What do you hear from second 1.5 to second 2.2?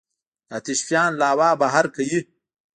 بهر کوي.